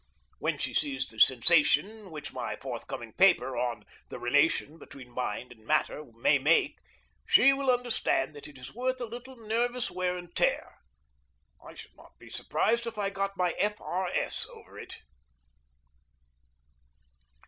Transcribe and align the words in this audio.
When 0.39 0.57
she 0.57 0.73
sees 0.73 1.07
the 1.11 1.19
sensation 1.19 2.09
which 2.09 2.33
my 2.33 2.55
forthcoming 2.55 3.13
paper 3.13 3.55
on 3.55 3.85
"The 4.09 4.17
Relation 4.17 4.79
between 4.79 5.11
Mind 5.11 5.51
and 5.51 5.63
Matter" 5.63 6.03
may 6.15 6.39
make, 6.39 6.79
she 7.27 7.53
will 7.53 7.69
understand 7.69 8.35
that 8.35 8.47
it 8.47 8.57
is 8.57 8.73
worth 8.73 8.99
a 8.99 9.05
little 9.05 9.35
nervous 9.35 9.91
wear 9.91 10.17
and 10.17 10.35
tear. 10.35 10.79
I 11.63 11.75
should 11.75 11.93
not 11.95 12.17
be 12.17 12.31
surprised 12.31 12.87
if 12.87 12.97
I 12.97 13.11
got 13.11 13.37
my 13.37 13.51
F. 13.59 13.79
R. 13.79 14.07
S. 14.07 14.47
over 14.51 14.79
it. 14.79 15.03